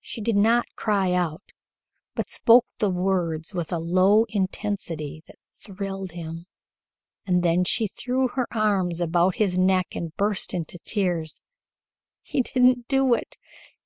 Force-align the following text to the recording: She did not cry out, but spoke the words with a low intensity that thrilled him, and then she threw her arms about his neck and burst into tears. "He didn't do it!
She 0.00 0.22
did 0.22 0.36
not 0.36 0.64
cry 0.76 1.12
out, 1.12 1.52
but 2.14 2.30
spoke 2.30 2.64
the 2.78 2.88
words 2.88 3.52
with 3.52 3.70
a 3.70 3.78
low 3.78 4.24
intensity 4.30 5.22
that 5.26 5.36
thrilled 5.62 6.12
him, 6.12 6.46
and 7.26 7.42
then 7.42 7.64
she 7.64 7.86
threw 7.86 8.28
her 8.28 8.46
arms 8.50 8.98
about 9.02 9.34
his 9.34 9.58
neck 9.58 9.88
and 9.94 10.16
burst 10.16 10.54
into 10.54 10.78
tears. 10.78 11.42
"He 12.22 12.40
didn't 12.40 12.88
do 12.88 13.12
it! 13.12 13.36